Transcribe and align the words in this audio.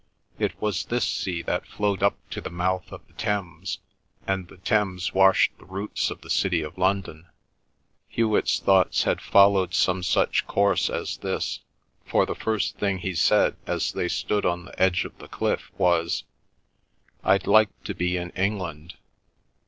It 0.39 0.59
was 0.59 0.85
this 0.85 1.07
sea 1.07 1.43
that 1.43 1.67
flowed 1.67 2.01
up 2.01 2.15
to 2.31 2.41
the 2.41 2.49
mouth 2.49 2.91
of 2.91 3.05
the 3.05 3.13
Thames; 3.13 3.77
and 4.25 4.47
the 4.47 4.57
Thames 4.57 5.13
washed 5.13 5.55
the 5.59 5.65
roots 5.65 6.09
of 6.09 6.21
the 6.21 6.29
city 6.31 6.63
of 6.63 6.75
London. 6.75 7.27
Hewet's 8.09 8.57
thoughts 8.57 9.03
had 9.03 9.21
followed 9.21 9.75
some 9.75 10.01
such 10.01 10.47
course 10.47 10.89
as 10.89 11.17
this, 11.17 11.59
for 12.03 12.25
the 12.25 12.33
first 12.33 12.79
thing 12.79 12.97
he 12.97 13.13
said 13.13 13.57
as 13.67 13.91
they 13.91 14.07
stood 14.07 14.43
on 14.43 14.65
the 14.65 14.81
edge 14.81 15.05
of 15.05 15.15
the 15.19 15.27
cliff 15.27 15.69
was— 15.77 16.23
"I'd 17.23 17.45
like 17.45 17.69
to 17.83 17.93
be 17.93 18.17
in 18.17 18.31
England!" 18.31 18.95